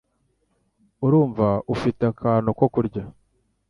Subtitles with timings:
[1.05, 3.03] Urumva ufite akantu ko kurya?